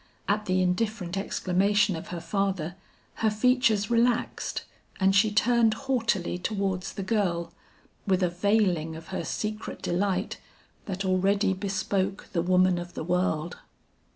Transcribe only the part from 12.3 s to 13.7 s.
the woman of the world.